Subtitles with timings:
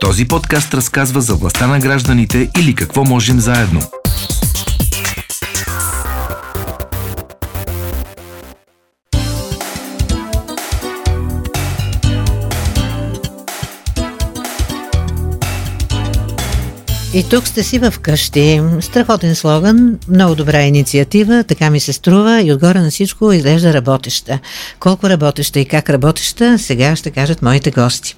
[0.00, 3.80] Този подкаст разказва за властта на гражданите или какво можем заедно.
[17.14, 18.62] И тук сте си в къщи.
[18.80, 24.38] Страхотен слоган, много добра инициатива, така ми се струва и отгоре на всичко изглежда работеща.
[24.80, 28.16] Колко работеща и как работеща, сега ще кажат моите гости.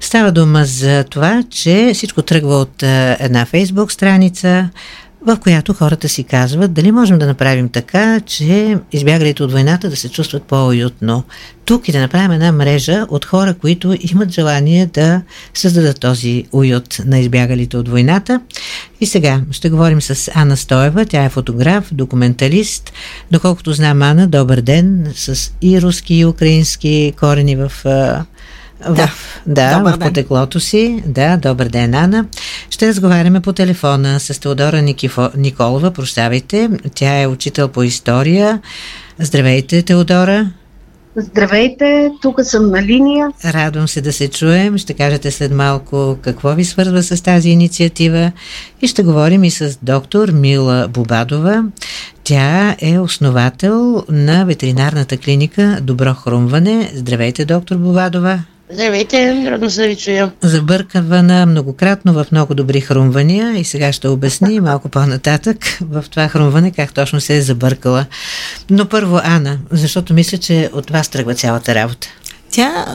[0.00, 2.82] Става дума за това, че всичко тръгва от
[3.20, 4.68] една фейсбук страница,
[5.26, 9.96] в която хората си казват дали можем да направим така, че избягалите от войната да
[9.96, 11.24] се чувстват по-уютно
[11.64, 15.22] тук и да направим една мрежа от хора, които имат желание да
[15.54, 18.40] създадат този уют на избягалите от войната.
[19.00, 21.04] И сега ще говорим с Ана Стоева.
[21.04, 22.92] Тя е фотограф, документалист.
[23.30, 27.72] Доколкото знам Ана, добър ден, с и руски, и украински корени в
[28.80, 31.02] да, в, да добър в потеклото си.
[31.06, 32.26] Да, добър ден, Ана.
[32.70, 36.70] Ще разговаряме по телефона с Теодора Никифо, Николова, прощавайте.
[36.94, 38.60] Тя е учител по история.
[39.18, 40.50] Здравейте, Теодора.
[41.18, 43.28] Здравейте, тук съм на линия.
[43.44, 44.78] Радвам се да се чуем.
[44.78, 48.32] Ще кажете след малко какво ви свързва с тази инициатива.
[48.82, 51.64] И ще говорим и с доктор Мила Бубадова.
[52.24, 56.90] Тя е основател на ветеринарната клиника Добро хрумване.
[56.94, 58.38] Здравейте, доктор Бубадова.
[58.70, 60.32] Здравейте, радно се да ви чуя.
[60.42, 66.70] Забъркавана многократно в много добри хрумвания и сега ще обясни малко по-нататък в това хрумване
[66.70, 68.06] как точно се е забъркала.
[68.70, 72.08] Но първо Ана, защото мисля, че от вас тръгва цялата работа.
[72.50, 72.86] Тя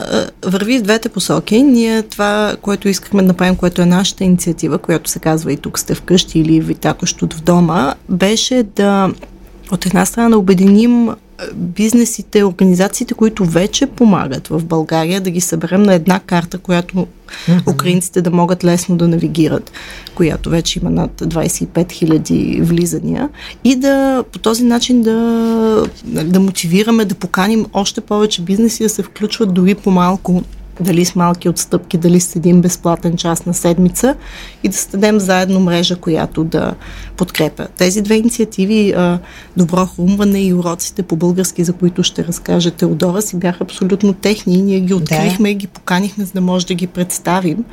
[0.44, 1.62] върви в двете посоки.
[1.62, 5.78] Ние това, което искахме да направим, което е нашата инициатива, която се казва и тук
[5.78, 9.10] сте вкъщи или витакащ от в дома, беше да
[9.70, 11.08] от една страна да обединим
[11.54, 17.72] бизнесите, организациите, които вече помагат в България, да ги съберем на една карта, която mm-hmm.
[17.74, 19.72] украинците да могат лесно да навигират,
[20.14, 23.28] която вече има над 25 000 влизания
[23.64, 29.02] и да по този начин да, да мотивираме, да поканим още повече бизнеси да се
[29.02, 30.42] включват дори по-малко
[30.80, 34.14] дали с малки отстъпки, дали с един безплатен час на седмица
[34.62, 36.74] и да създадем заедно мрежа, която да
[37.16, 37.66] подкрепя.
[37.78, 38.94] Тези две инициативи,
[39.56, 44.54] Добро хрумване и уроците по български, за които ще разкаже Теодора, си бяха абсолютно техни
[44.54, 45.50] и ние ги открихме да.
[45.50, 47.64] и ги поканихме, за да може да ги представим.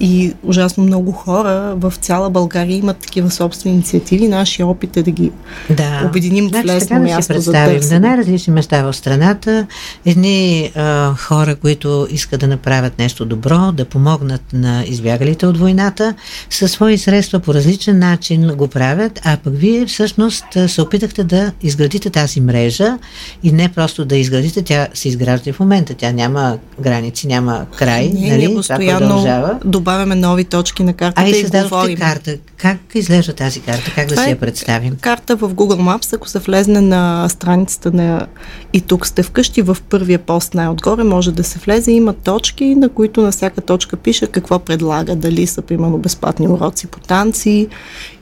[0.00, 4.28] И ужасно много хора в цяла България имат такива собствени инициативи.
[4.28, 5.32] Нашия опит е да ги
[5.70, 6.02] да.
[6.08, 9.66] обединим значи, в лесно да място да представим за на най-различни места в страната.
[10.04, 16.14] Едни а, хора, които искат да направят нещо добро, да помогнат на избягалите от войната,
[16.50, 21.52] със свои средства по различен начин го правят, а пък вие всъщност се опитахте да
[21.62, 22.98] изградите тази мрежа
[23.42, 25.94] и не просто да изградите, тя се изгражда в момента.
[25.94, 28.10] Тя няма граници, няма край.
[28.14, 28.46] Ние, нали?
[28.46, 31.22] ние постоянно добавяме нови точки на картата.
[31.22, 32.36] А и създадохте карта.
[32.56, 33.92] Как изглежда тази карта?
[33.94, 34.96] Как Това да си я представим?
[35.00, 38.26] Карта в Google Maps, ако се влезне на страницата на
[38.72, 41.92] и тук сте вкъщи, в първия пост най-отгоре може да се влезе.
[41.92, 45.16] Има точки, на които на всяка точка пише какво предлага.
[45.16, 47.68] Дали са, примерно, безплатни уроци по танци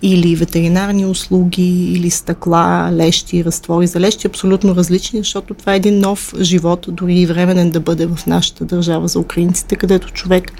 [0.02, 4.26] или ветеринарни услуги, или стъкла, лещи, разтвори за лещи.
[4.26, 8.64] Абсолютно различни, защото това е един нов живот, дори и временен да бъде в нашата
[8.64, 10.52] държава за украинците, където човек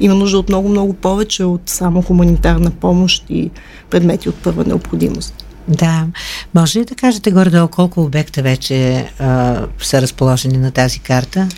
[0.00, 3.50] има нужда от много-много повече от само хуманитарна помощ и
[3.90, 5.34] предмети от първа необходимост.
[5.68, 6.06] Да.
[6.54, 11.48] Може ли да кажете горе-долу колко обекта вече а, са разположени на тази карта?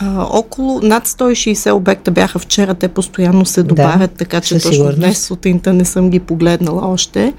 [0.00, 4.72] А, около над 160 обекта бяха вчера, те постоянно се добавят, да, така че точно
[4.72, 4.98] сигурност.
[4.98, 7.32] днес сутринта не съм ги погледнала още.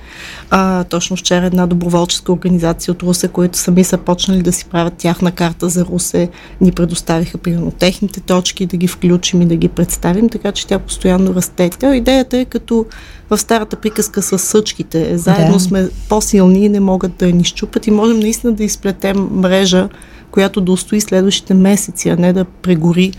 [0.49, 4.93] А, точно вчера една доброволческа организация от Русе, които сами са почнали да си правят
[4.93, 6.29] тяхна карта за Русе,
[6.61, 10.79] ни предоставиха примерно техните точки, да ги включим и да ги представим, така че тя
[10.79, 11.69] постоянно расте.
[11.69, 12.85] Тя идеята е като
[13.29, 15.17] в старата приказка с съчките.
[15.17, 15.59] Заедно да.
[15.59, 19.89] сме по-силни и не могат да ни щупат и можем наистина да изплетем мрежа,
[20.31, 23.11] която да устои следващите месеци, а не да прегори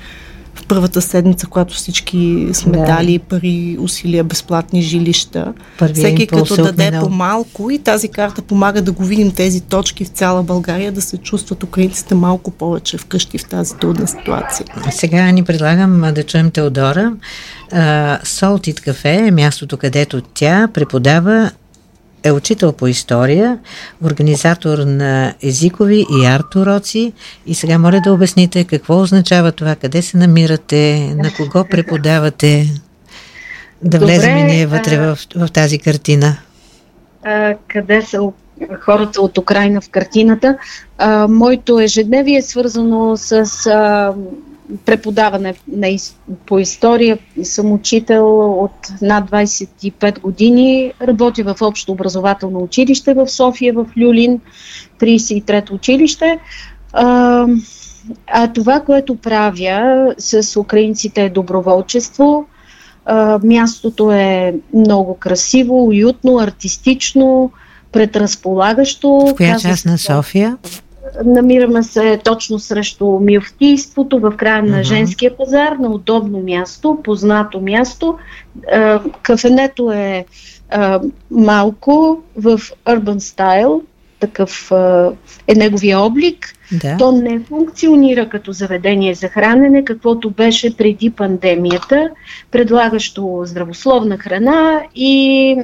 [0.54, 2.84] в първата седмица, когато всички сме да.
[2.84, 5.52] дали пари, усилия, безплатни жилища.
[5.78, 10.08] Първия Всеки като даде по-малко и тази карта помага да го видим тези точки в
[10.08, 14.66] цяла България, да се чувстват украинците малко повече вкъщи в тази трудна ситуация.
[14.90, 17.12] Сега ни предлагам да чуем Теодора.
[18.24, 21.50] Солтит кафе е мястото, където тя преподава
[22.24, 23.58] е учител по история,
[24.04, 27.12] организатор на езикови и арт уроци.
[27.46, 32.66] И сега моля да обясните какво означава това, къде се намирате, на кого преподавате,
[33.82, 36.36] да Добре, влезем и ние вътре а, в, в тази картина.
[37.24, 38.20] А, къде са
[38.80, 40.58] хората от Украина в картината?
[40.98, 44.12] А, моето ежедневие е свързано с а,
[44.84, 45.88] преподаване на,
[46.46, 47.18] по история.
[47.42, 48.72] Съм учител от
[49.02, 50.92] над 25 години.
[51.02, 54.40] Работя в общо образователно училище в София, в Люлин,
[55.00, 56.38] 33-то училище.
[56.92, 57.46] А,
[58.26, 62.46] а това, което правя с украинците е доброволчество.
[63.04, 67.50] А, мястото е много красиво, уютно, артистично,
[67.92, 69.08] предразполагащо.
[69.08, 70.56] В коя част на София?
[71.24, 78.18] Намираме се точно срещу милфтийството, в края на женския пазар, на удобно място, познато място.
[79.22, 80.24] Кафенето е
[81.30, 83.80] малко в urban style,
[84.20, 84.72] такъв
[85.46, 86.54] е неговия облик.
[86.72, 86.96] Да.
[86.96, 92.10] То не функционира като заведение за хранене, каквото беше преди пандемията,
[92.50, 95.56] предлагащо здравословна храна и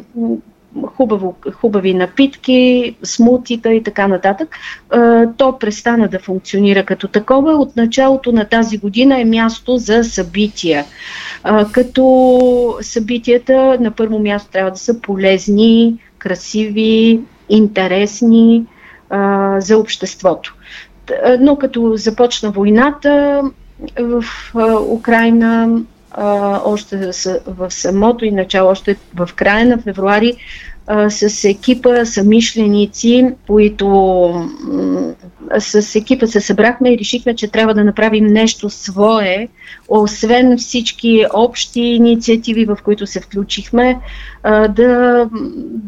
[0.87, 4.57] хубаво, хубави напитки, смутита и така нататък,
[5.37, 7.53] то престана да функционира като такова.
[7.53, 10.85] От началото на тази година е място за събития.
[11.73, 18.67] Като събитията на първо място трябва да са полезни, красиви, интересни
[19.59, 20.55] за обществото.
[21.41, 23.43] Но като започна войната
[23.99, 24.25] в
[24.91, 25.81] Украина,
[26.65, 27.11] още
[27.47, 30.37] в самото и начало, още в края на февруари,
[31.09, 33.97] с екипа самишленици, които
[35.59, 39.49] с екипа се събрахме и решихме, че трябва да направим нещо свое,
[39.89, 43.99] освен всички общи инициативи, в които се включихме,
[44.69, 45.29] да,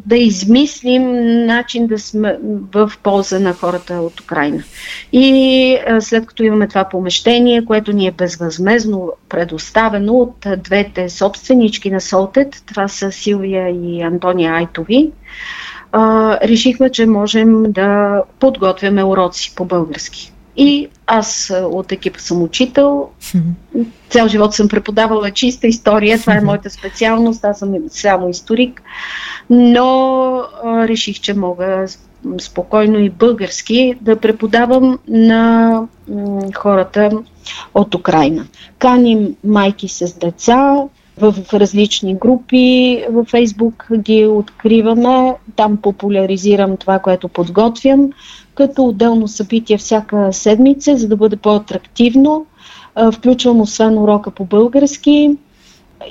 [0.06, 1.02] да измислим
[1.46, 2.38] начин да сме
[2.75, 4.62] в полза на хората от Украина.
[5.12, 12.00] И след като имаме това помещение, което ни е безвъзмезно предоставено от двете собственички на
[12.00, 15.10] Солтет, това са Силвия и Антония Айтови,
[15.93, 20.32] а, решихме, че можем да подготвяме уроци по български.
[20.56, 23.08] И аз от екипа съм учител.
[24.11, 26.19] Цял живот съм преподавала чиста история.
[26.19, 27.44] Това е моята специалност.
[27.44, 28.82] Аз съм само историк.
[29.50, 31.87] Но а, реших, че мога
[32.41, 35.82] спокойно и български да преподавам на
[36.56, 37.11] хората
[37.75, 38.46] от Украина.
[38.79, 40.76] Каним майки с деца,
[41.20, 45.35] в различни групи във Фейсбук ги откриваме.
[45.56, 48.11] Там популяризирам това, което подготвям,
[48.55, 52.47] като отделно събитие всяка седмица, за да бъде по-атрактивно.
[53.12, 55.37] Включвам освен урока по български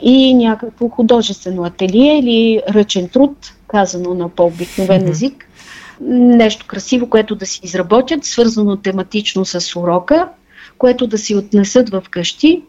[0.02, 5.50] и някакво художествено ателие или ръчен труд, казано на по-обикновен език.
[6.02, 10.30] Нещо красиво, което да си изработят, свързано тематично с урока,
[10.78, 12.64] което да си отнесат в къщи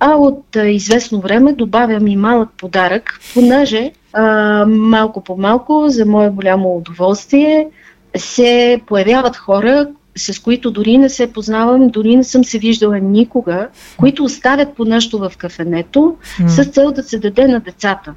[0.00, 6.06] а от а, известно време добавям и малък подарък, понеже а, малко по малко, за
[6.06, 7.68] мое голямо удоволствие,
[8.16, 9.86] се появяват хора,
[10.16, 14.84] с които дори не се познавам, дори не съм се виждала никога, които оставят по
[14.84, 16.46] нещо в кафенето mm.
[16.46, 18.14] с цел да се даде на децата.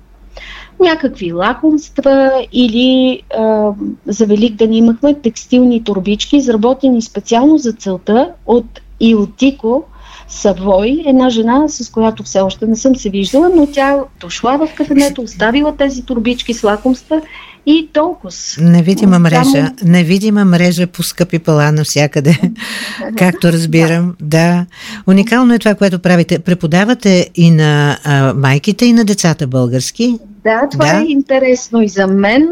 [0.79, 3.71] Някакви лакомства или а,
[4.05, 9.83] за Великден имахме текстилни турбички, изработени специално за целта от Илтико,
[10.31, 14.75] Савой, една жена, с която все още не съм се виждала, но тя дошла в
[14.75, 17.21] кафенето, оставила тези турбички с лакомства
[17.65, 18.29] и толкова.
[18.59, 19.69] Невидима мрежа, Само...
[19.83, 22.39] невидима мрежа по скъпи пала навсякъде,
[23.17, 24.15] както разбирам.
[24.19, 24.37] Да.
[24.37, 24.65] да.
[25.07, 26.39] Уникално е това, което правите.
[26.39, 30.19] Преподавате и на а, майките, и на децата български.
[30.43, 30.99] Да, това да.
[30.99, 32.49] е интересно и за мен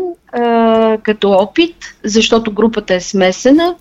[1.03, 3.75] като опит, защото групата е смесена.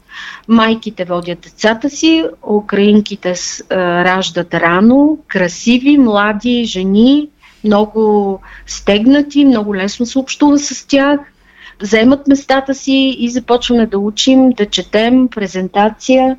[0.49, 7.29] Майките водят децата си, украинките с, а, раждат рано, красиви, млади жени,
[7.65, 11.21] много стегнати, много лесно се общува с тях–
[11.83, 16.37] вземат местата си и започваме да учим, да четем, презентация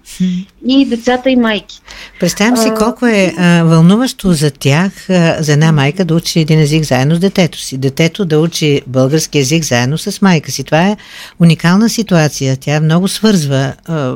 [0.68, 1.82] и децата и майки.
[2.20, 6.60] Представям си колко е а, вълнуващо за тях, а, за една майка да учи един
[6.60, 7.78] език заедно с детето си.
[7.78, 10.64] Детето да учи български език заедно с майка си.
[10.64, 10.98] Това е
[11.40, 12.58] уникална ситуация.
[12.58, 14.16] Тя много свързва а,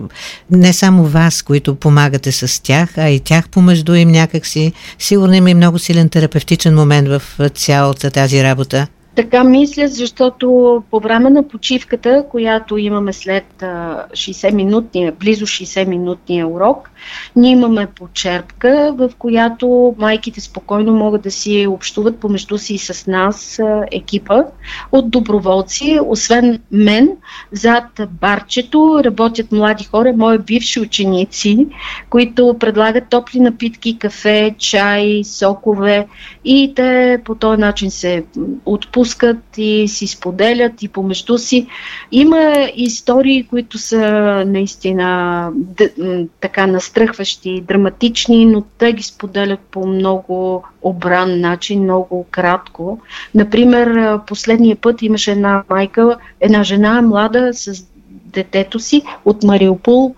[0.52, 4.74] не само вас, които помагате с тях, а и тях помежду им някакси.
[5.00, 8.88] Сигурно има и много силен терапевтичен момент в цялата тази работа.
[9.16, 16.90] Така мисля, защото по време на почивката, която имаме след 60-минутния, близо 60-минутния урок,
[17.36, 23.08] ние имаме почерпка, в която майките спокойно могат да си общуват помежду си и с
[23.08, 23.60] нас,
[23.92, 24.44] екипа
[24.92, 26.00] от доброволци.
[26.06, 27.10] Освен мен,
[27.52, 31.68] зад барчето работят млади хора, мои бивши ученици,
[32.10, 36.08] които предлагат топли напитки, кафе, чай, сокове
[36.46, 38.24] и те по този начин се
[38.66, 41.68] отпускат отпускат и си споделят и помежду си.
[42.12, 44.00] Има истории, които са
[44.48, 53.00] наистина д- така настръхващи, драматични, но те ги споделят по много обран начин, много кратко.
[53.36, 57.86] Например, последния път имаше една майка, една жена млада с
[58.26, 60.16] детето си от Мариупол.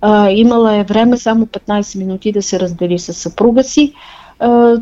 [0.00, 3.92] А, имала е време само 15 минути да се раздели с съпруга си.
[4.38, 4.76] А,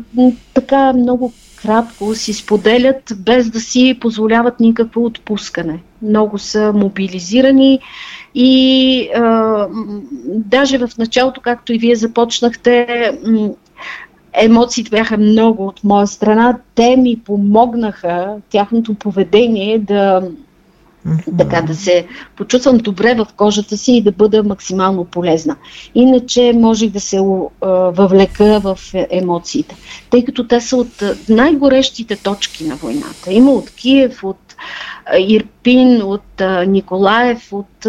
[0.53, 5.79] така много кратко си споделят, без да си позволяват никакво отпускане.
[6.01, 7.79] Много са мобилизирани
[8.35, 9.67] и а,
[10.25, 13.11] даже в началото, както и вие започнахте,
[14.33, 16.57] емоциите бяха много от моя страна.
[16.75, 20.21] Те ми помогнаха, тяхното поведение да.
[21.37, 25.55] Така да се почувствам добре в кожата си и да бъда максимално полезна.
[25.95, 27.19] Иначе можех да се
[27.61, 29.75] въвлека в емоциите,
[30.09, 33.33] тъй като те са от най-горещите точки на войната.
[33.33, 34.48] Има от Киев, от
[35.19, 37.87] Ирпин, от Николаев, от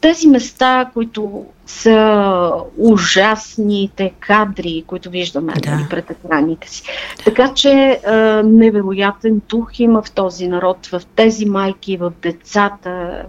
[0.00, 5.70] тези места, които са ужасните кадри, които виждаме да.
[5.70, 6.82] нали, пред екраните си.
[7.24, 8.00] Така че
[8.44, 13.22] невероятен дух има в този народ, в тези майки, в децата.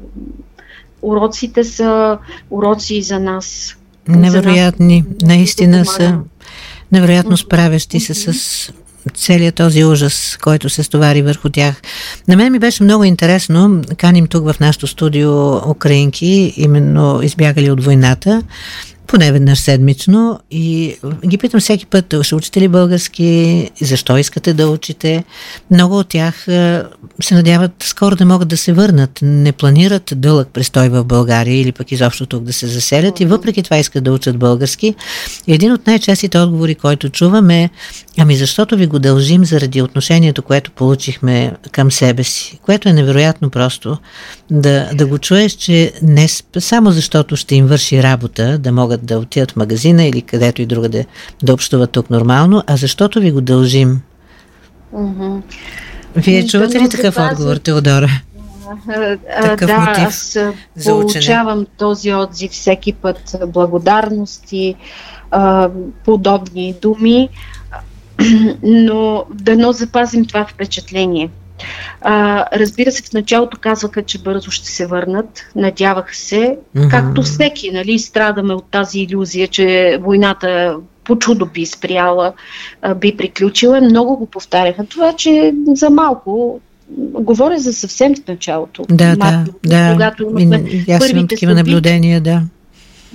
[1.01, 2.17] Уроците са
[2.49, 3.77] уроци за нас.
[4.07, 5.35] Невероятни, за нас.
[5.35, 6.19] наистина са
[6.91, 8.73] невероятно справящи се с
[9.15, 11.81] целият този ужас, който се стовари върху тях.
[12.27, 17.83] На мен ми беше много интересно, каним тук в нашото студио украинки, именно избягали от
[17.83, 18.43] войната,
[19.07, 20.95] поне веднъж седмично и
[21.25, 25.23] ги питам всеки път, ще учите ли български, защо искате да учите.
[25.71, 26.43] Много от тях
[27.21, 31.71] се надяват скоро да могат да се върнат, не планират дълъг престой в България или
[31.71, 34.95] пък изобщо тук да се заселят и въпреки това искат да учат български.
[35.47, 37.69] Един от най-честите отговори, който чувам е,
[38.19, 43.49] ами защото ви го дължим заради отношението, което получихме към себе си, което е невероятно
[43.49, 43.97] просто
[44.51, 46.27] да, да го чуеш, че не
[46.59, 50.65] само защото ще им върши работа, да могат да отидат в магазина или където и
[50.65, 51.05] другаде
[51.43, 54.01] да общуват тук нормално, а защото ви го дължим.
[54.95, 55.41] Mm-hmm.
[56.15, 58.09] Вие чувате ли такъв отговор, Теодора?
[59.41, 60.37] Такъв да, мотив аз
[60.75, 63.35] за получавам този отзив всеки път.
[63.47, 64.75] Благодарности,
[66.05, 67.29] подобни думи,
[68.63, 71.29] но дано запазим това впечатление.
[72.01, 75.45] А, разбира се, в началото казваха, че бързо ще се върнат.
[75.55, 76.89] Надявах се, mm-hmm.
[76.89, 82.33] както всеки, нали, страдаме от тази иллюзия, че войната по чудо би спряла,
[82.95, 83.81] би приключила.
[83.81, 84.85] Много го повтаряха.
[84.85, 86.61] Това, че за малко
[86.97, 88.85] говоря за съвсем в началото.
[88.89, 92.41] Да, Марко, да, когато имахме първите такива наблюдения, да.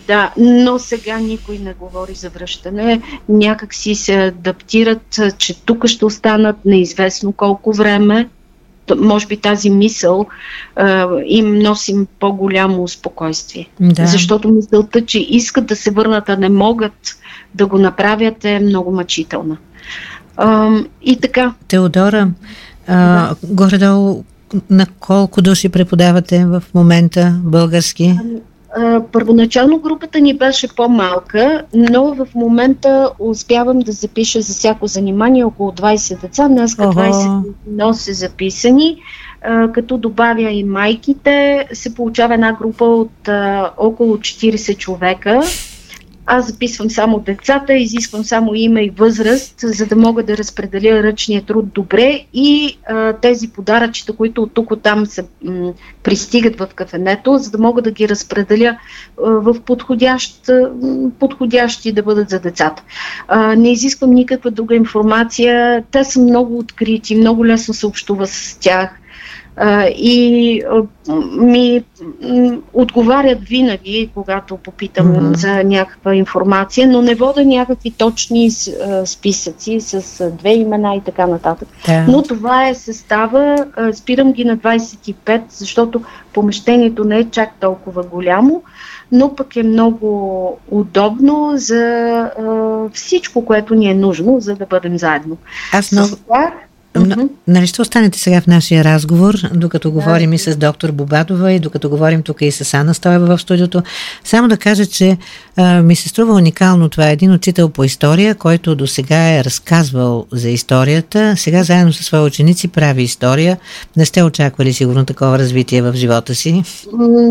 [0.06, 3.02] Да, но сега никой не говори за връщане.
[3.28, 8.28] Някак си се адаптират, че тук ще останат неизвестно колко време.
[8.96, 10.26] Може би тази мисъл
[10.76, 13.68] а, им носим по-голямо спокойствие.
[13.80, 14.06] Да.
[14.06, 17.18] Защото мисълта, че искат да се върнат, а не могат
[17.54, 19.56] да го направят е много мъчителна.
[20.36, 20.70] А,
[21.02, 21.54] и така.
[21.68, 22.30] Теодора,
[22.86, 23.34] а, да.
[23.42, 24.24] горе-долу
[24.70, 28.18] на колко души преподавате в момента български?
[29.12, 35.70] Първоначално групата ни беше по-малка, но в момента успявам да запиша за всяко занимание около
[35.70, 36.48] 20 деца.
[36.48, 38.96] Днес 20 са записани.
[39.72, 43.28] Като добавя и майките, се получава една група от
[43.78, 45.40] около 40 човека.
[46.30, 51.42] Аз записвам само децата, изисквам само име и възраст, за да мога да разпределя ръчния
[51.42, 56.66] труд добре и а, тези подаръчета, които от тук от там се м, пристигат в
[56.74, 58.78] кафенето, за да мога да ги разпределя
[59.24, 60.50] а, в подходящ,
[61.18, 62.82] подходящи да бъдат за децата.
[63.28, 65.84] А, не изисквам никаква друга информация.
[65.90, 68.90] Те са много открити, много лесно се общува с тях
[69.96, 70.62] и
[71.40, 71.84] ми
[72.72, 75.36] отговарят винаги, когато попитам mm-hmm.
[75.36, 78.50] за някаква информация, но не вода някакви точни
[79.04, 81.68] списъци с две имена и така нататък.
[81.84, 82.04] Yeah.
[82.08, 88.62] Но това е състава, спирам ги на 25, защото помещението не е чак толкова голямо,
[89.12, 92.30] но пък е много удобно за
[92.92, 95.36] всичко, което ни е нужно, за да бъдем заедно.
[95.72, 96.08] Аз много...
[96.08, 96.52] С това
[97.00, 97.28] Mm-hmm.
[97.48, 101.90] Нали ще останете сега в нашия разговор, докато говорим и с доктор Бобадова и докато
[101.90, 103.82] говорим тук и с Ана Стоева в студиото.
[104.24, 105.18] Само да кажа, че
[105.56, 106.88] а, ми се струва уникално.
[106.88, 111.34] Това е един учител по история, който до сега е разказвал за историята.
[111.36, 113.58] Сега заедно с свои ученици прави история.
[113.96, 116.62] Не сте очаквали сигурно такова развитие в живота си?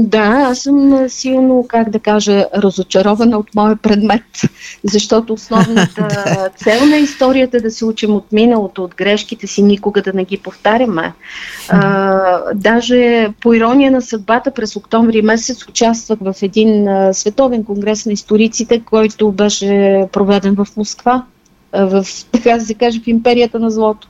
[0.01, 4.23] Да, аз съм силно, как да кажа, разочарована от моя предмет,
[4.83, 10.01] защото основната цел на историята е да се учим от миналото, от грешките си никога
[10.01, 11.13] да не ги повтаряме.
[11.69, 18.05] А, даже по ирония на съдбата през октомври месец участвах в един а, световен конгрес
[18.05, 21.23] на историците, който беше проведен в Москва,
[21.71, 24.07] а, в, така да се каже, в империята на злото.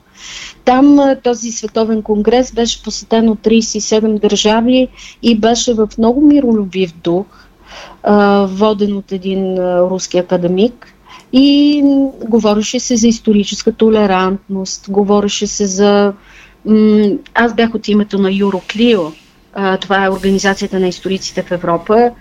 [0.66, 4.88] Там този световен конгрес беше посетен от 37 държави
[5.24, 7.25] и беше в много миролюбив дух,
[8.48, 10.97] воден от един руски академик.
[11.34, 11.82] И
[12.28, 16.14] говореше се за историческа толерантност, говореше се за...
[17.34, 19.00] Аз бях от името на Юроклио,
[19.82, 22.12] това е Организацията на историците в Европа.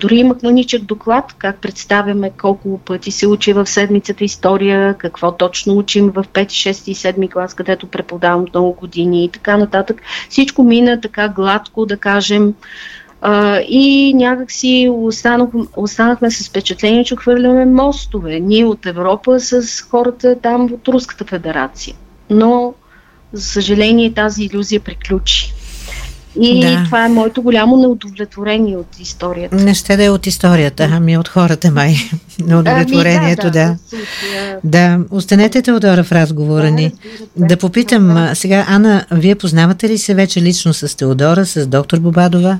[0.00, 5.76] Дори имах маничък доклад, как представяме колко пъти се учи в седмицата история, какво точно
[5.78, 10.02] учим в 5, 6 и 7 клас, където преподавам много години и така нататък.
[10.28, 12.54] Всичко мина така гладко, да кажем.
[13.68, 18.40] И някакси останах, останахме с впечатление, че хвърляме мостове.
[18.40, 21.94] Ние от Европа с хората там от Руската федерация.
[22.30, 22.74] Но,
[23.32, 25.52] за съжаление, тази иллюзия приключи.
[26.40, 26.84] И да.
[26.84, 29.56] това е моето голямо неудовлетворение от историята.
[29.56, 31.94] Не ще да е от историята, ами от хората май.
[32.46, 33.66] Неудовлетворението, ами, да.
[33.66, 33.76] Да,
[34.62, 34.98] да.
[34.98, 35.04] да.
[35.10, 36.92] Останете, Теодора, в разговора ни.
[37.36, 38.34] Да, да попитам, да.
[38.34, 42.58] сега, Ана, вие познавате ли се вече лично с Теодора, с доктор Бобадова?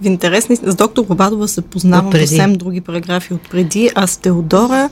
[0.00, 4.90] В интересни, с доктор Бобадова се познавам съвсем други параграфи от преди, а с Теодора,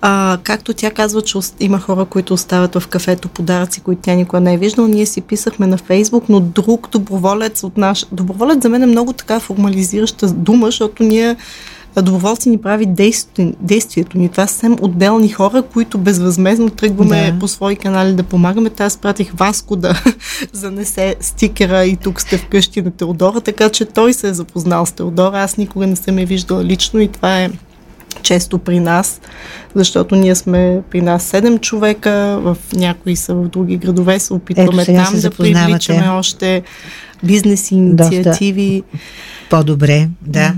[0.00, 4.40] а, както тя казва, че има хора, които оставят в кафето подаръци, които тя никога
[4.40, 8.06] не е виждала, ние си писахме на Фейсбук, но друг доброволец от наш...
[8.12, 11.36] Доброволец за мен е много така формализираща дума, защото ние
[12.00, 14.28] доброволци ни прави действието, действието ни.
[14.28, 17.38] Това са съвсем отделни хора, които безвъзмезно тръгваме да.
[17.38, 18.70] по свои канали да помагаме.
[18.70, 20.02] Та аз пратих Васко да
[20.52, 24.92] занесе стикера и тук сте вкъщи на Теодора, така че той се е запознал с
[24.92, 25.42] Теодора.
[25.42, 27.50] Аз никога не съм я виждала лично и това е
[28.22, 29.20] често при нас,
[29.74, 34.82] защото ние сме при нас седем човека, в някои са в други градове, се опитваме
[34.82, 36.62] Ето, там да привличаме още
[37.22, 38.82] бизнес инициативи.
[38.92, 38.98] Доста
[39.52, 40.54] по-добре, да.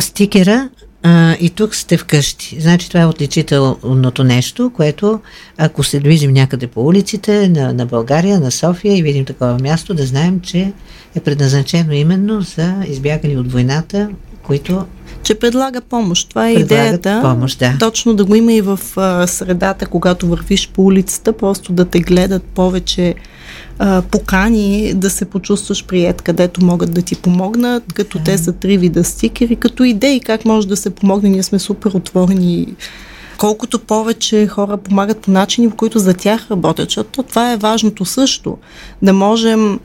[0.00, 0.68] Стикера
[1.02, 2.60] а, и тук сте вкъщи.
[2.60, 5.20] Значи това е отличителното нещо, което
[5.58, 9.94] ако се движим някъде по улиците на, на България, на София и видим такова място,
[9.94, 10.72] да знаем, че
[11.14, 14.10] е предназначено именно за избягали от войната,
[14.42, 14.84] които
[15.22, 16.28] че предлага помощ.
[16.28, 17.20] Това е идеята.
[17.22, 17.76] Помощ, да.
[17.80, 22.00] Точно да го има и в а, средата, когато вървиш по улицата, просто да те
[22.00, 23.14] гледат повече
[23.78, 28.78] а, покани да се почувстваш прият, където могат да ти помогнат, като те са три
[28.78, 31.28] вида стикери, като идеи как може да се помогне.
[31.28, 32.74] Ние сме супер отворени
[33.38, 38.04] колкото повече хора помагат по начини, по които за тях работят, защото това е важното
[38.04, 38.58] също.
[39.02, 39.80] Да можем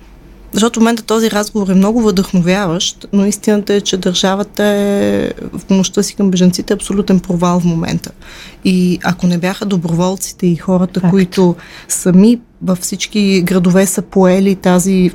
[0.53, 5.65] защото в момента този разговор е много вдъхновяващ, но истината е, че държавата е в
[5.65, 8.11] помощта си към бежанците абсолютен провал в момента.
[8.65, 11.11] И ако не бяха доброволците и хората, Факт.
[11.11, 11.55] които
[11.87, 15.11] сами във всички градове са поели тази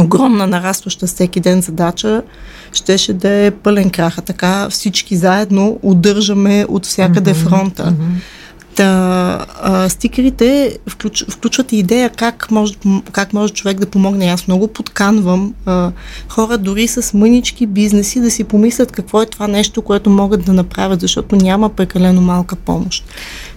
[0.00, 2.22] огромна нарастваща всеки ден задача,
[2.72, 4.18] щеше да е пълен крах.
[4.18, 7.48] А така всички заедно удържаме от всякъде mm-hmm.
[7.48, 7.84] фронта.
[7.84, 8.39] Mm-hmm.
[8.74, 12.74] Та, а, стикерите включ, включват и идея как може,
[13.12, 14.26] как може човек да помогне.
[14.26, 15.92] Аз много подканвам а,
[16.28, 20.52] хора дори с мънички бизнеси да си помислят какво е това нещо, което могат да
[20.52, 23.04] направят, защото няма прекалено малка помощ.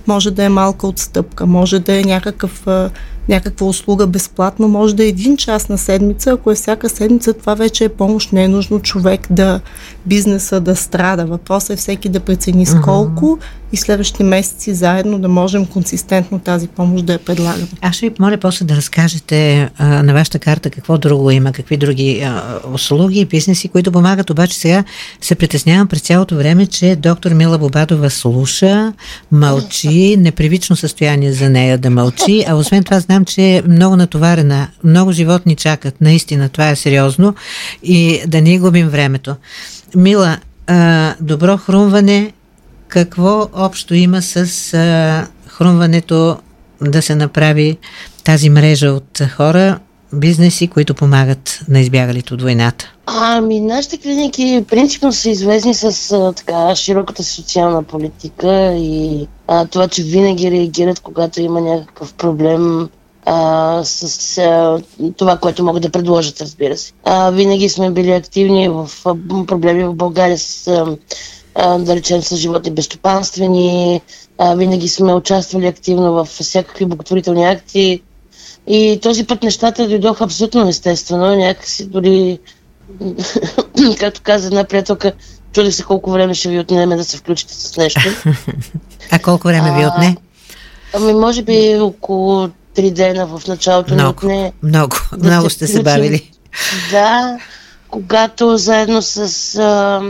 [0.08, 2.90] Може да е малка отстъпка, може да е някакъв а,
[3.30, 6.32] някаква услуга безплатно, може да е един час на седмица.
[6.32, 8.34] Ако е всяка седмица, това вече е помощ.
[8.34, 9.60] Не е нужно човек да
[10.06, 11.26] бизнеса да страда.
[11.26, 13.40] Въпросът е всеки да прецени сколко uh-huh.
[13.74, 17.68] И следващите месеци заедно да можем консистентно тази помощ да я предлагаме.
[17.82, 21.78] Аз ще ви моля после да разкажете а, на вашата карта какво друго има, какви
[21.78, 24.30] други а, услуги и бизнеси, които помагат.
[24.30, 24.84] Обаче сега
[25.22, 28.94] се притеснявам през цялото време, че доктор Мила Бобадова слуша,
[29.32, 34.68] мълчи, непривично състояние за нея да мълчи, а освен това знам, че е много натоварена.
[34.84, 36.02] Много животни чакат.
[36.02, 37.36] Наистина, това е сериозно.
[37.84, 39.36] И да не губим времето.
[39.96, 42.32] Мила, а, добро хрумване.
[42.94, 46.38] Какво общо има с а, хрумването
[46.82, 47.78] да се направи
[48.24, 49.80] тази мрежа от хора,
[50.14, 52.94] бизнеси, които помагат на избягалите от войната?
[53.06, 59.88] Ами, нашите клиники принципно са известни с а, така широката социална политика и а, това,
[59.88, 62.90] че винаги реагират, когато има някакъв проблем
[63.26, 64.82] а, с а,
[65.18, 66.94] това, което могат да предложат, разбира се.
[67.04, 69.16] А, винаги сме били активни в а,
[69.48, 70.68] проблеми в България с,
[71.56, 74.02] а, да речем, с животи безстопанствени.
[74.38, 78.02] А, винаги сме участвали активно в всякакви благотворителни акции.
[78.68, 81.36] И този път нещата дойдоха абсолютно естествено.
[81.36, 82.40] Някакси дори,
[84.00, 85.12] както каза една приятелка,
[85.54, 88.02] чудих се колко време ще ви отнеме да се включите с нещо.
[89.12, 90.18] а колко време ви отне?
[90.94, 94.54] Ами, може би около три дена в началото Много, отне.
[94.64, 96.32] много, да много сте се бавили.
[96.92, 97.38] Да,
[97.90, 99.18] когато заедно с
[99.56, 100.02] а,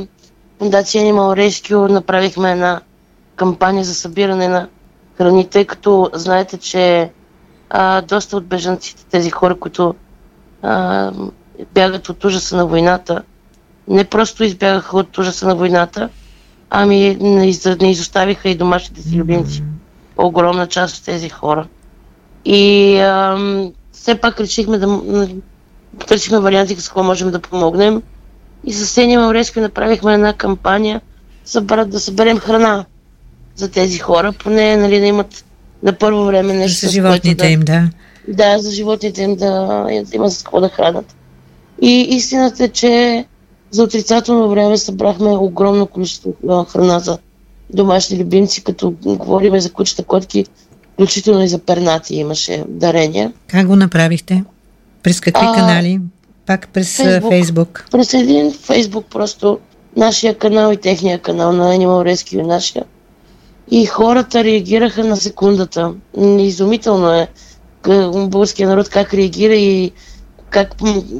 [0.63, 2.81] Фундация Animal Rescue направихме една
[3.35, 4.67] кампания за събиране на
[5.17, 7.11] храни, тъй като знаете, че
[7.69, 9.95] а, доста от бежанците, тези хора, които
[10.61, 11.11] а,
[11.73, 13.23] бягат от ужаса на войната,
[13.87, 16.09] не просто избягаха от ужаса на войната,
[16.69, 19.63] ами не, из- не изоставиха и домашните си любимци.
[20.17, 21.67] Огромна част от тези хора.
[22.45, 24.99] И ам, все пак решихме да
[26.07, 28.01] търсихме варианти с какво можем да помогнем.
[28.65, 31.01] И с Сения Мавреско направихме една кампания
[31.45, 32.85] събра, да съберем храна
[33.55, 35.45] за тези хора, поне нали, да имат
[35.83, 36.85] на първо време нещо.
[36.85, 37.89] За животните да, им, да.
[38.27, 39.51] Да, за животните им да,
[40.05, 41.15] да имат с какво да хранят.
[41.81, 43.25] И истината е, че
[43.71, 46.33] за отрицателно време събрахме огромно количество
[46.69, 47.17] храна за
[47.69, 50.45] домашни любимци, като говориме за кучета, котки,
[50.93, 53.33] включително и за пернати имаше дарения.
[53.47, 54.43] Как го направихте?
[55.03, 55.99] През какви А, канали?
[56.45, 57.31] Пак през Фейсбук.
[57.31, 57.85] Фейсбук.
[57.91, 59.59] През един Фейсбук просто
[59.95, 62.83] нашия канал и техния канал на Animal Rescue и нашия.
[63.71, 65.93] И хората реагираха на секундата.
[66.39, 67.27] Изумително е
[68.11, 69.91] българския народ как реагира и
[70.49, 70.75] как,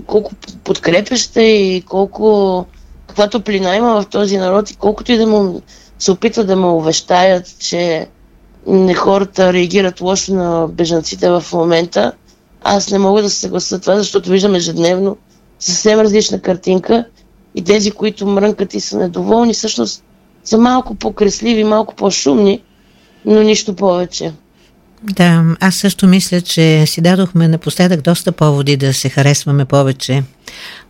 [0.07, 0.31] колко
[0.63, 2.65] подкрепяща и колко
[3.07, 5.61] каква топлина има в този народ и колкото и да му
[5.99, 8.07] се опитват да му увещаят, че
[8.67, 12.11] не хората реагират лошо на бежанците в момента,
[12.63, 15.17] аз не мога да се съглася с това, защото виждам ежедневно
[15.59, 17.05] съвсем различна картинка
[17.55, 20.03] и тези, които мрънкат и са недоволни, всъщност
[20.43, 22.61] са малко по-кресливи, малко по-шумни,
[23.25, 24.33] но нищо повече.
[25.03, 30.23] Да, аз също мисля, че си дадохме напоследък доста поводи да се харесваме повече,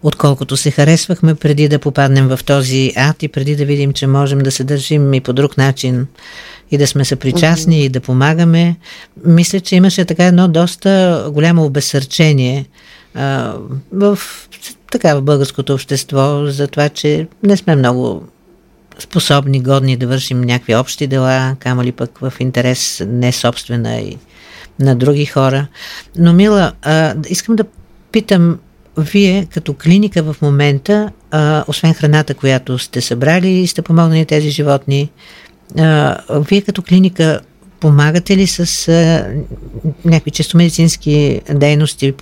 [0.03, 4.39] отколкото се харесвахме преди да попаднем в този ад и преди да видим, че можем
[4.39, 6.07] да се държим и по друг начин
[6.71, 8.75] и да сме съпричастни и да помагаме.
[9.25, 12.65] Мисля, че имаше така едно доста голямо обесърчение
[13.15, 13.55] а,
[13.91, 14.19] в,
[14.91, 18.23] така, в българското общество за това, че не сме много
[18.99, 24.17] способни, годни да вършим някакви общи дела, камо ли пък в интерес не собствена и
[24.79, 25.67] на други хора.
[26.17, 27.63] Но, Мила, а, искам да
[28.11, 28.59] питам,
[28.97, 34.49] вие като клиника в момента, а, освен храната, която сте събрали и сте помогнали тези
[34.49, 35.11] животни,
[35.77, 37.41] а, вие като клиника
[37.79, 39.27] помагате ли с а,
[40.05, 42.13] някакви чисто медицински дейности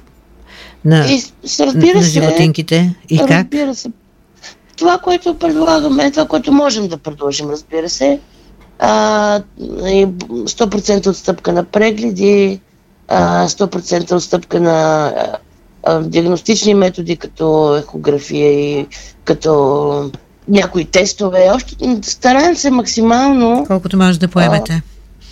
[0.85, 1.23] на, И
[1.59, 2.95] разбира на животинките?
[3.09, 3.29] И как?
[3.29, 3.91] Разбира се.
[4.77, 8.19] Това, което предлагаме, това, което можем да предложим, разбира се,
[8.79, 9.41] а,
[9.85, 12.59] и 100% отстъпка на прегледи,
[13.07, 15.13] а, 100% отстъпка на
[16.01, 18.87] диагностични методи, като ехография и
[19.23, 20.11] като
[20.47, 21.49] някои тестове.
[21.55, 24.81] Още стараем се максимално Колкото може да поемете.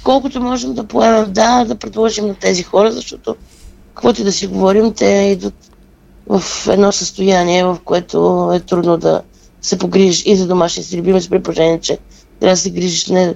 [0.04, 3.36] колкото можем да поемем, да, да предложим на тези хора, защото
[3.94, 5.72] каквото и да си говорим, те идват
[6.28, 9.22] в едно състояние, в което е трудно да
[9.62, 11.98] се погрижиш и за домашния си любимец, при положение, че
[12.40, 13.36] трябва да се грижиш не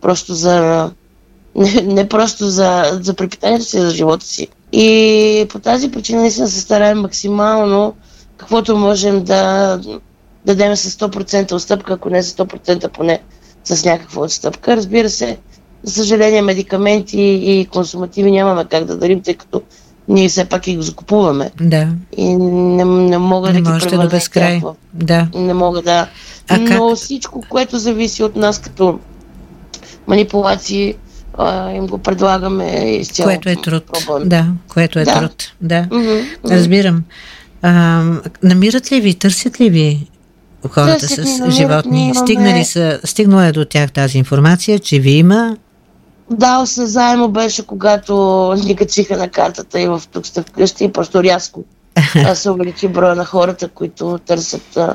[0.00, 0.90] просто за
[1.54, 4.48] не, не просто за, за препитанието си, а за живота си.
[4.72, 7.94] И по тази причина наистина се стараем максимално
[8.36, 9.80] каквото можем да
[10.46, 13.20] дадем с 100% отстъпка, ако не с 100% поне
[13.64, 14.76] с някаква отстъпка.
[14.76, 15.38] Разбира се,
[15.82, 19.62] за съжаление, медикаменти и консумативи нямаме как да дарим, тъй като
[20.08, 21.50] ние все пак и го закупуваме.
[21.60, 24.62] Да, И не, не мога не да ги до превърна в безкрай.
[24.94, 25.28] Да.
[25.34, 26.08] Не мога да.
[26.48, 26.96] А Но как?
[26.96, 28.98] всичко, което зависи от нас като
[30.06, 30.94] манипулации,
[31.38, 32.66] а, им го предлагаме
[33.00, 33.26] изцяло.
[33.26, 33.84] Което е труд.
[33.86, 34.24] Пробваме.
[34.24, 35.18] Да, което е Да.
[35.18, 35.52] труд.
[35.60, 35.86] Да.
[35.92, 36.18] Мгм.
[36.44, 37.02] Разбирам.
[37.62, 38.04] А,
[38.42, 40.08] намират ли ви, търсят ли ви
[40.68, 41.90] хората с намират животни?
[41.92, 45.56] ни, имаме- Стигнали са, стигнала е до тях тази информация, че ви има.
[46.30, 48.14] Да, осъзаемо беше, когато
[48.56, 51.64] ни качиха на картата и в тук сте вкъщи и просто рязко
[52.34, 54.94] се увеличи броя на хората, които търсят а,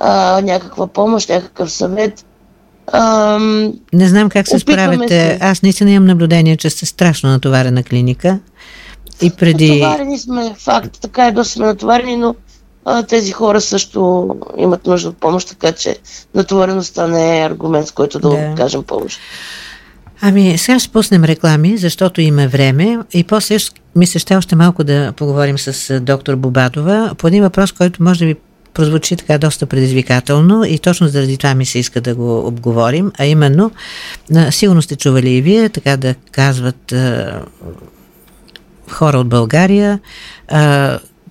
[0.00, 2.24] а, някаква помощ, някакъв съвет.
[2.92, 5.08] Ам, Не знам как се справяте.
[5.08, 5.38] се.
[5.40, 8.38] Аз наистина имам наблюдение, че сте страшно натоварена клиника.
[9.22, 9.68] И преди...
[9.70, 12.34] Натоварени сме, факт, така е, доста сме натоварени, но
[12.84, 15.98] а, тези хора също имат нужда от помощ, така че
[16.34, 18.50] натовареността не е аргумент, с който да, Да.
[18.52, 19.20] окажем помощ.
[20.20, 23.56] Ами, сега ще пуснем реклами, защото има време и после
[23.96, 28.18] ми се ще още малко да поговорим с доктор Бобатова по един въпрос, който може
[28.18, 28.36] да ви
[28.74, 33.26] прозвучи така доста предизвикателно и точно заради това ми се иска да го обговорим, а
[33.26, 33.70] именно,
[34.50, 36.94] сигурно сте чували и вие, така да казват
[38.90, 40.00] хора от България,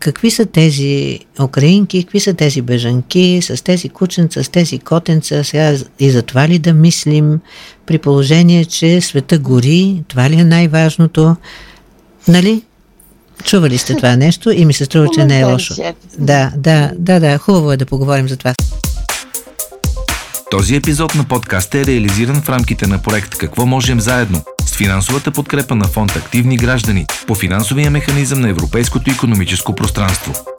[0.03, 5.75] какви са тези украинки, какви са тези бежанки, с тези кученца, с тези котенца, сега
[5.99, 7.39] и за това ли да мислим,
[7.85, 11.35] при положение, че света гори, това ли е най-важното?
[12.27, 12.61] Нали?
[13.43, 15.75] Чували сте това нещо и ми се струва, че не е лошо.
[16.17, 17.37] Да, да, да, да.
[17.37, 18.53] Хубаво е да поговорим за това.
[20.51, 24.41] Този епизод на подкаста е реализиран в рамките на проект Какво можем заедно
[24.75, 30.52] финансовата подкрепа на фонд Активни граждани по финансовия механизъм на Европейското економическо пространство.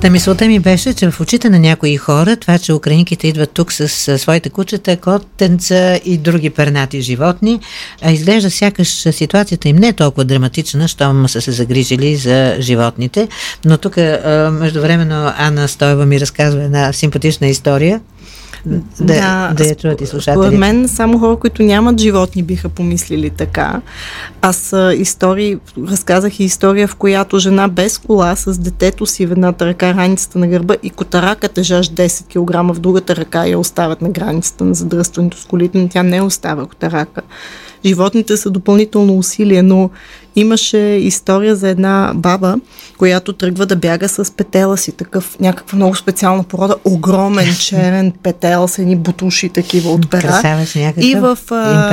[0.00, 3.72] Та мисълта ми беше, че в очите на някои хора, това, че украинките идват тук
[3.72, 7.60] с, своите кучета, котенца и други пернати животни,
[8.02, 13.28] а изглежда сякаш ситуацията им не е толкова драматична, щом са се загрижили за животните.
[13.64, 13.96] Но тук
[14.52, 18.00] междувременно Анна Стоева ми разказва една симпатична история
[18.66, 20.46] да, да, да я чуят и слушателите.
[20.46, 23.80] Според мен само хора, които нямат животни, биха помислили така.
[24.42, 25.58] Аз истории,
[25.90, 30.38] разказах и история, в която жена без кола с детето си в едната ръка, раницата
[30.38, 34.74] на гърба и котарака тежаш 10 кг в другата ръка я оставят на границата на
[34.74, 37.22] задръстването с колите, но тя не остава котарака.
[37.84, 39.90] Животните са допълнително усилие, но
[40.40, 42.56] имаше история за една баба,
[42.98, 48.68] която тръгва да бяга с петела си, такъв някаква много специална порода, огромен черен петел
[48.68, 50.40] с едни бутуши такива от пера.
[50.96, 51.88] и в а,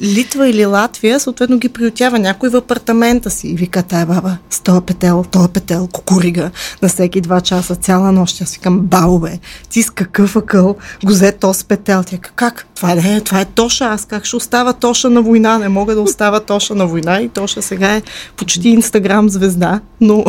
[0.00, 4.60] Литва или Латвия съответно ги приютява някой в апартамента си и вика тая баба, с
[4.60, 6.50] този петел, този петел, кукурига,
[6.82, 8.42] на всеки два часа, цяла нощ.
[8.42, 9.38] Аз викам, бао бе,
[9.70, 12.02] ти с какъв акъл го взе този петел.
[12.06, 12.66] Тя как?
[12.74, 15.58] Това е, това е Тоша, аз как ще остава Тоша на война?
[15.58, 18.02] Не мога да остава Тоша на война и Тоша се сега е
[18.36, 20.24] почти инстаграм звезда, но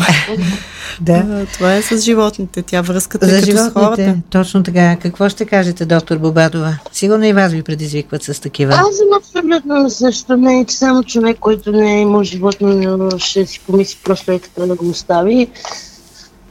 [1.02, 1.46] да.
[1.54, 4.16] това е с животните, тя връзката За е като животните, с хората.
[4.30, 4.96] Точно така.
[4.96, 6.78] Какво ще кажете, доктор Бобадова?
[6.92, 8.74] Сигурно и вас ви предизвикват с такива.
[8.74, 10.38] Аз съм абсолютно също.
[10.38, 14.68] Не е само човек, който не е имал животно, ще си помисли просто е така
[14.68, 15.48] да го остави.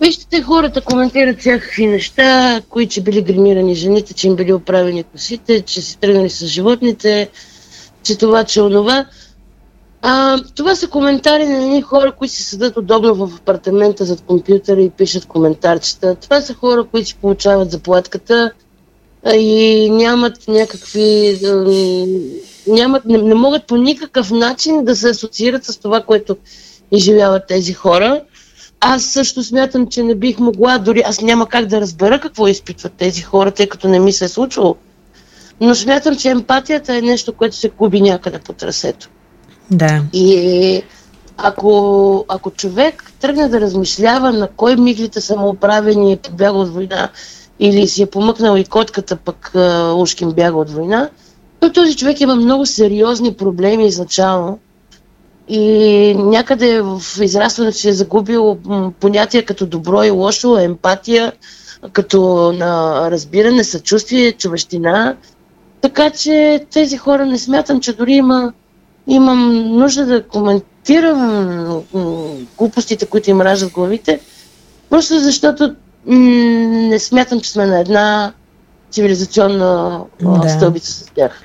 [0.00, 5.60] Вижте, хората коментират всякакви неща, кои че били гримирани жените, че им били оправени косите,
[5.62, 7.28] че си тръгнали с животните,
[8.02, 9.06] че това, че онова.
[10.02, 14.80] А, това са коментари на едни хора, които си седат удобно в апартамента зад компютъра
[14.80, 16.14] и пишат коментарчета.
[16.14, 18.52] Това са хора, които си получават заплатката
[19.34, 21.38] и нямат някакви...
[22.66, 26.36] Нямат, не, не могат по никакъв начин да се асоциират с това, което
[26.92, 28.22] изживяват тези хора.
[28.80, 32.92] Аз също смятам, че не бих могла, дори аз няма как да разбера какво изпитват
[32.92, 34.76] тези хора, тъй като не ми се е случвало.
[35.60, 39.08] Но смятам, че емпатията е нещо, което се губи някъде по трасето.
[39.70, 40.02] Да.
[40.12, 40.82] И
[41.36, 46.68] ако, ако човек тръгне да размишлява на кой миглите са му оправени и бяга от
[46.68, 47.08] война,
[47.60, 49.52] или си е помъкнал и котката, пък
[49.96, 51.10] ушким бяга от война,
[51.60, 54.58] то този човек има много сериозни проблеми изначално.
[55.48, 58.58] И някъде в израстването си е загубил
[59.00, 61.32] понятия като добро и лошо, емпатия,
[61.92, 65.16] като на разбиране, съчувствие, човещина.
[65.80, 68.52] Така че тези хора не смятам, че дори има
[69.08, 71.82] имам нужда да коментирам
[72.58, 74.20] глупостите, които им раждат главите,
[74.90, 75.74] просто защото
[76.06, 78.32] не смятам, че сме на една
[78.90, 80.48] цивилизационна да.
[80.48, 81.42] стълбица с тях.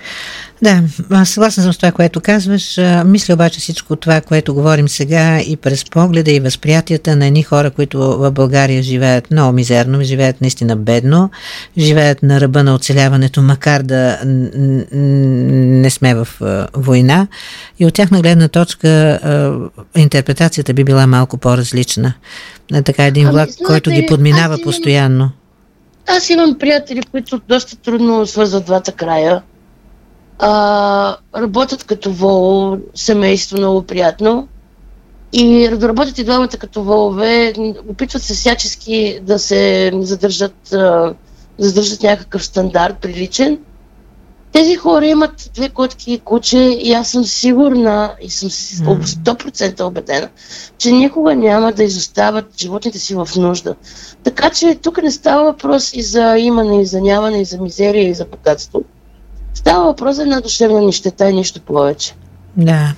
[0.61, 0.83] Да,
[1.25, 2.79] съгласна съм с това, което казваш.
[3.05, 7.71] Мисля обаче всичко това, което говорим сега и през погледа и възприятията на едни хора,
[7.71, 11.29] които в България живеят много мизерно, живеят наистина бедно,
[11.77, 16.27] живеят на ръба на оцеляването, макар да не сме в
[16.73, 17.27] война.
[17.79, 19.19] И от тяхна гледна точка
[19.95, 22.13] интерпретацията би била малко по-различна.
[22.85, 25.31] Така един ами, влак, ами, който ги подминава постоянно.
[26.07, 29.41] Аз имам приятели, които доста трудно свързват двата края
[30.39, 34.47] а, работят като воло, семейство много приятно.
[35.33, 37.53] И работят и двамата като волове,
[37.89, 41.13] опитват се всячески да се задържат, а,
[41.57, 43.59] задържат някакъв стандарт, приличен.
[44.53, 50.29] Тези хора имат две котки и куче и аз съм сигурна и съм 100% убедена,
[50.77, 53.75] че никога няма да изостават животните си в нужда.
[54.23, 58.09] Така че тук не става въпрос и за имане, и за нямане, и за мизерия,
[58.09, 58.83] и за богатство.
[59.53, 62.13] Става въпрос за една душевна нищета и нищо повече.
[62.57, 62.93] Да.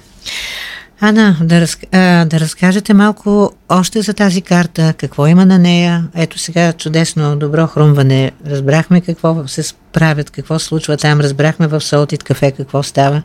[1.02, 6.08] Ана, да, раз, а, да разкажете малко още за тази карта, какво има на нея.
[6.16, 8.32] Ето сега чудесно, добро хрумване.
[8.48, 11.20] Разбрахме какво се справят, какво случва там.
[11.20, 13.22] Разбрахме в Солтит кафе какво става.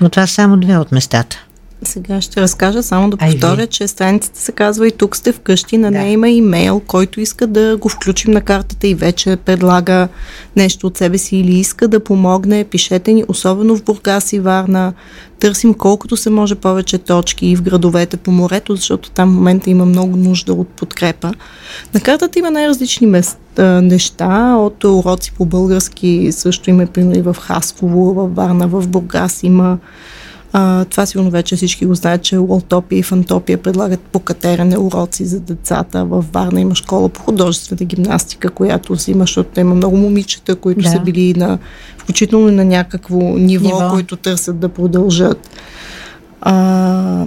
[0.00, 1.44] Но това са само две от местата.
[1.84, 5.92] Сега ще разкажа само да повторя, че страницата се казва и тук сте вкъщи, на
[5.92, 5.98] да.
[5.98, 10.08] нея има имейл, който иска да го включим на картата и вече предлага
[10.56, 14.92] нещо от себе си или иска да помогне, пишете ни, особено в Бургас и Варна,
[15.40, 19.70] търсим колкото се може повече точки и в градовете по морето, защото там в момента
[19.70, 21.32] има много нужда от подкрепа.
[21.94, 27.36] На картата има най-различни места, неща, от уроци по български, също има примерно и в
[27.40, 29.78] Хасково, в Варна, в Бургас има
[30.52, 35.40] а, това сигурно вече всички го знаят, че Уолтопия и Фантопия предлагат покатеране уроци за
[35.40, 36.04] децата.
[36.04, 40.82] В Варна има школа по художествена гимнастика, която си има, защото има много момичета, които
[40.82, 40.90] да.
[40.90, 41.58] са били на,
[41.98, 43.88] включително на някакво ниво, ниво.
[43.90, 45.50] които търсят да продължат.
[46.40, 47.26] А,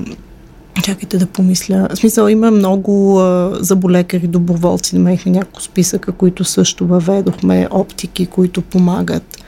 [0.84, 1.88] Чакайте да помисля.
[1.94, 4.96] В смисъл има много а, заболекари, доброволци.
[4.96, 9.43] Намерихме няколко списъка, които също въведохме, оптики, които помагат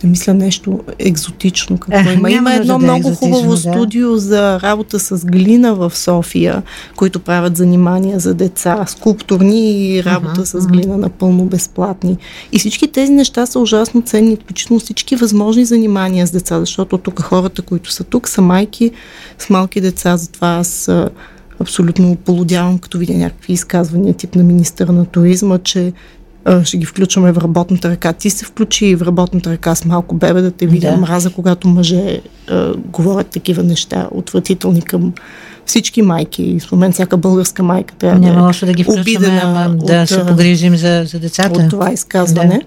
[0.00, 1.78] да мисля нещо екзотично.
[1.78, 2.30] Какво има?
[2.30, 3.56] Има едно да е много хубаво да.
[3.56, 6.62] студио за работа с глина в София,
[6.96, 12.16] които правят занимания за деца, скулптурни и работа uh-huh, с глина напълно безплатни.
[12.52, 17.22] И всички тези неща са ужасно ценни, включително всички възможни занимания с деца, защото тук
[17.22, 18.90] хората, които са тук, са майки
[19.38, 20.90] с малки деца, затова аз
[21.60, 25.92] абсолютно полудявам, като видя някакви изказвания тип на министъра на туризма, че
[26.64, 28.12] ще ги включваме в работната ръка.
[28.12, 30.96] Ти се включи в работната ръка с малко бебе да те видя да.
[30.96, 35.12] мраза, когато мъже а, говорят такива неща, отвратителни към
[35.66, 36.42] всички майки.
[36.42, 40.06] И в момент всяка българска майка трябва Няма да, още да ги включваме, от, да
[40.06, 41.60] се погрижим за, за децата.
[41.60, 42.58] От това изказване.
[42.58, 42.66] Да.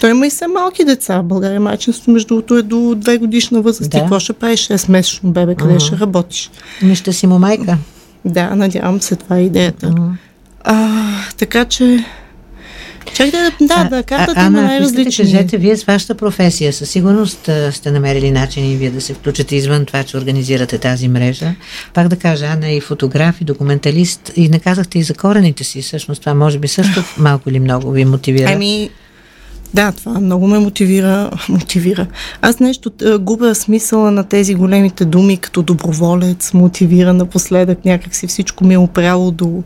[0.00, 1.22] Той има и са малки деца.
[1.22, 3.90] България майчинство между другото е до две годишна възраст.
[3.90, 3.98] Да.
[3.98, 5.54] И какво ще правиш 6 месечно бебе?
[5.54, 5.86] Къде uh-huh.
[5.86, 6.50] ще работиш?
[6.82, 7.78] Ми ще си му майка.
[8.24, 9.86] Да, надявам се, това е идеята.
[9.86, 10.10] Uh-huh.
[10.64, 11.04] А,
[11.38, 12.04] така че
[13.14, 15.24] Чакайте да, да, да, картата има най-различни.
[15.24, 19.86] Кажете, вие с вашата професия със сигурност сте намерили начини вие да се включите извън
[19.86, 21.54] това, че организирате тази мрежа.
[21.94, 25.64] Пак да кажа, Ана е и фотограф, и документалист, и не казахте и за корените
[25.64, 25.82] си.
[25.82, 28.50] Всъщност това може би също малко или много ви мотивира.
[28.52, 28.90] Ами,
[29.74, 31.30] да, това много ме мотивира.
[31.48, 32.06] мотивира.
[32.42, 38.74] Аз нещо губя смисъла на тези големите думи, като доброволец, мотивира напоследък, някакси всичко ми
[38.74, 39.62] е опряло до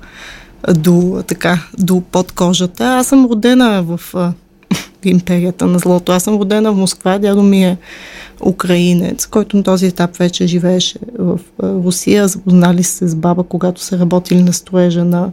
[0.73, 2.85] до, така, до подкожата.
[2.85, 4.33] Аз съм родена в а,
[5.05, 6.13] империята на злото.
[6.13, 7.19] Аз съм родена в Москва.
[7.19, 7.79] Дядо ми е
[8.47, 12.29] украинец, който на този етап вече живееше в Русия.
[12.29, 15.33] Запознали се с баба, когато са работили на строежа на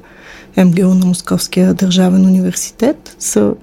[0.57, 3.15] МГУ на Московския държавен университет.
[3.19, 3.53] Са,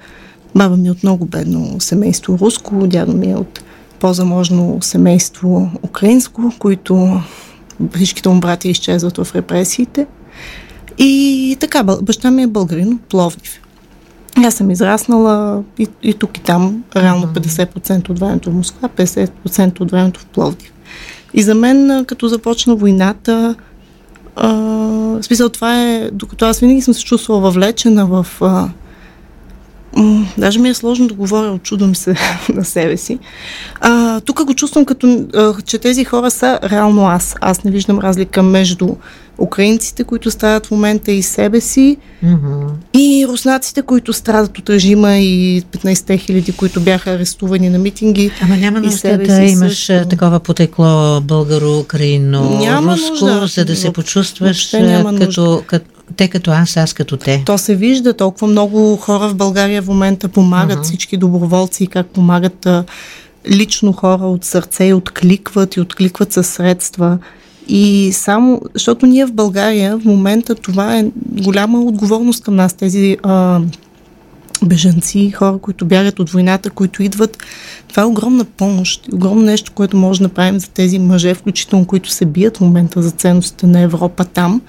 [0.55, 3.63] баба ми е от много бедно семейство руско, дядо ми е от
[4.01, 7.21] по-заможно семейство украинско, които
[7.95, 10.07] всичките му брати изчезват в репресиите.
[10.99, 13.61] И така, баща ми е българин от Пловдив.
[14.37, 19.81] Аз съм израснала и, и тук и там, реално 50% от времето в Москва, 50%
[19.81, 20.73] от времето в Пловдив.
[21.35, 23.55] И за мен, като започна войната,
[24.37, 28.69] а, в смисъл това е, докато аз винаги съм се чувствала въвлечена в а,
[30.39, 32.15] даже ми е сложно да говоря, очудвам се
[32.55, 33.19] на себе си.
[33.81, 37.35] А, тук го чувствам като, а, че тези хора са реално аз.
[37.41, 38.97] Аз не виждам разлика между
[39.39, 42.69] украинците, които страдат в момента и себе си, mm-hmm.
[42.95, 48.31] и руснаците, които страдат от режима и 15 хиляди, които бяха арестувани на митинги.
[48.43, 50.09] Ама няма нужда да имаш също.
[50.09, 54.71] такова потекло българо-украино-руско, за да се почувстваш
[55.19, 57.43] като, като те като аз, аз като те.
[57.47, 60.83] То се вижда, толкова много хора в България в момента помагат, uh-huh.
[60.83, 62.67] всички доброволци, как помагат
[63.51, 67.19] лично хора от сърце и откликват и откликват със средства.
[67.69, 73.17] И само, защото ние в България в момента това е голяма отговорност към нас, тези
[73.23, 73.61] а,
[74.65, 77.39] бежанци, хора, които бягат от войната, които идват.
[77.89, 82.11] Това е огромна помощ, огромно нещо, което може да направим за тези мъже, включително които
[82.11, 84.63] се бият в момента за ценностите на Европа там.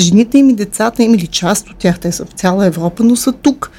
[0.00, 3.16] Жените им и децата им или част от тях, те са в цяла Европа, но
[3.16, 3.70] са тук.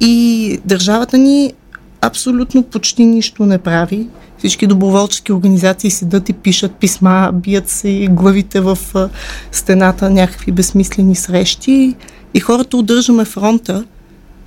[0.00, 1.52] И държавата ни
[2.00, 4.06] абсолютно почти нищо не прави.
[4.38, 8.78] Всички доброволчески организации седат и пишат писма, бият се главите в
[9.52, 11.94] стената, някакви безсмислени срещи.
[12.34, 13.84] И хората удържаме фронта,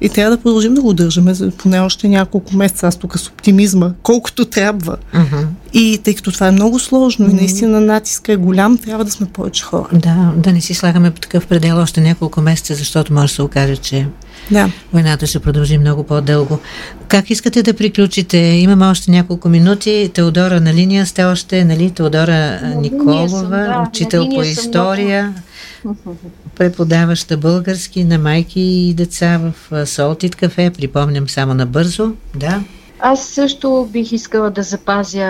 [0.01, 2.87] и трябва да продължим да го държаме за поне още няколко месеца.
[2.87, 4.97] Аз тук с оптимизма, колкото трябва.
[5.15, 5.45] Uh-huh.
[5.73, 7.31] И тъй като това е много сложно uh-huh.
[7.31, 9.89] и наистина натиска е голям, трябва да сме повече хора.
[9.93, 13.41] Да, да не си слагаме по такъв предел още няколко месеца, защото може да се
[13.41, 14.07] окаже, че
[14.51, 14.71] да.
[14.93, 16.59] войната ще продължи много по-дълго.
[17.07, 18.37] Как искате да приключите?
[18.37, 20.11] Имаме още няколко минути.
[20.13, 21.91] Теодора на линия сте още, нали?
[21.91, 25.33] Теодора на Николова, съм, да, учител по история.
[25.85, 26.17] Много
[26.57, 32.61] преподаваща български на майки и деца в Солтит кафе, припомням само набързо, да.
[33.03, 35.27] Аз също бих искала да запазя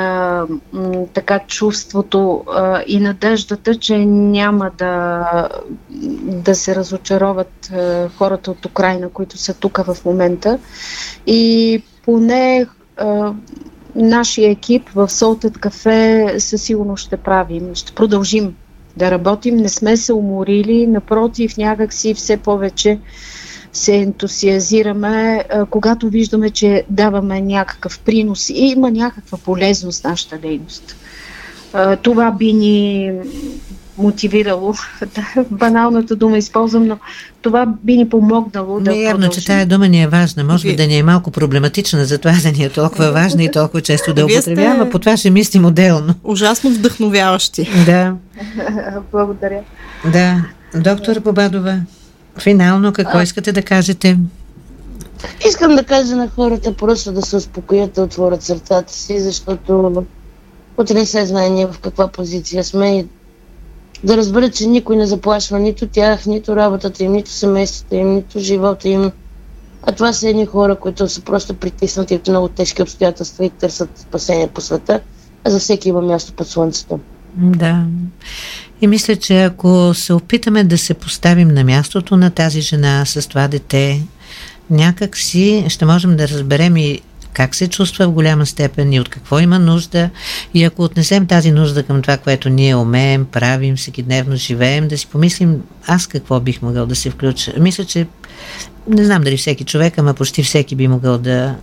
[0.74, 5.50] м, така чувството а, и надеждата, че няма да,
[6.24, 10.60] да се разочароват а, хората от Украина, които са тук в момента.
[11.28, 12.66] И поне
[12.98, 13.34] а,
[13.96, 18.56] нашия екип в Солтед кафе със сигурност ще правим, ще продължим
[18.98, 19.56] да работим.
[19.56, 23.00] Не сме се уморили, напротив, някакси все повече
[23.74, 30.96] се ентусиазираме, когато виждаме, че даваме някакъв принос и има някаква полезност нашата дейност.
[32.02, 33.12] Това би ни
[33.98, 34.74] мотивирало,
[35.16, 36.98] да, баналната дума използвам, но
[37.42, 40.44] това би ни помогнало да явно, че тая дума ни е важна.
[40.44, 43.82] Може би да ни е малко проблематична, затова да ни е толкова важна и толкова
[43.82, 44.90] често да употребява.
[44.90, 46.14] По това ще мислим отделно.
[46.24, 47.70] Ужасно вдъхновяващи.
[47.86, 48.16] Да.
[49.12, 49.60] Благодаря.
[50.14, 50.46] Да.
[50.76, 51.80] Доктор Бобадова,
[52.40, 53.24] Финално, какво а...
[53.24, 54.18] искате да кажете?
[55.48, 60.06] Искам да кажа на хората просто да се успокоят, да отворят сърцата си, защото
[60.78, 63.08] утре не се знае ние в каква позиция сме и
[64.04, 68.40] да разберат, че никой не заплашва нито тях, нито работата им, нито семейството им, нито
[68.40, 69.12] живота им.
[69.84, 73.90] А това са едни хора, които са просто притиснати от много тежки обстоятелства и търсят
[73.96, 75.00] спасение по света,
[75.44, 77.00] а за всеки има място под слънцето.
[77.36, 77.86] Да.
[78.82, 83.30] И мисля, че ако се опитаме да се поставим на мястото на тази жена с
[83.30, 84.02] това дете,
[84.70, 87.02] някак си ще можем да разберем и
[87.34, 90.10] как се чувства в голяма степен и от какво има нужда.
[90.54, 95.08] И ако отнесем тази нужда към това, което ние умеем, правим, всекидневно живеем, да си
[95.08, 97.54] помислим аз какво бих могъл да се включа.
[97.60, 98.08] Мисля, че
[98.88, 101.56] не знам дали всеки човек, ама почти всеки би могъл да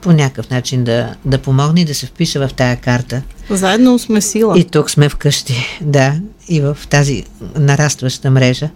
[0.00, 3.22] по някакъв начин да, да помогне и да се впише в тая карта.
[3.50, 4.58] Заедно сме сила.
[4.58, 6.14] И тук сме вкъщи, да,
[6.48, 7.24] и в тази
[7.58, 8.68] нарастваща мрежа.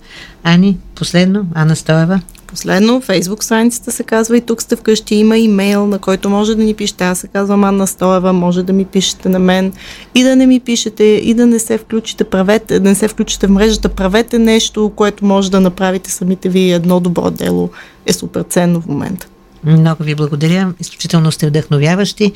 [0.45, 2.20] Ани, последно, Ана Стоева.
[2.47, 6.64] Последно, фейсбук страницата се казва и тук сте вкъщи, има имейл, на който може да
[6.64, 7.05] ни пишете.
[7.05, 9.72] Аз се казвам Анна Стоева, може да ми пишете на мен
[10.14, 13.47] и да не ми пишете и да не се включите, правете, да не се включите
[13.47, 17.70] в мрежата, правете нещо, което може да направите самите ви едно добро дело
[18.07, 19.26] е супер ценно в момента.
[19.67, 20.75] Много ви благодаря.
[20.81, 22.33] Изключително сте вдъхновяващи.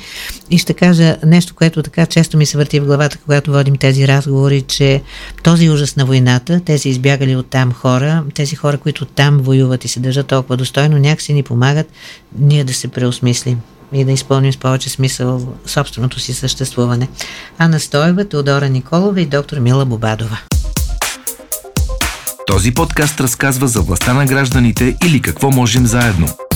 [0.50, 4.08] И ще кажа нещо, което така често ми се върти в главата, когато водим тези
[4.08, 5.02] разговори, че
[5.42, 9.88] този ужас на войната, тези избягали от там хора, тези хора, които там воюват и
[9.88, 11.86] се държат толкова достойно, някакси ни помагат
[12.38, 13.60] ние да се преосмислим
[13.92, 17.08] и да изпълним с повече смисъл собственото си съществуване.
[17.58, 20.38] Ана Стоева, Теодора Николова и доктор Мила Бобадова.
[22.46, 26.28] Този подкаст разказва за властта на гражданите или какво можем заедно–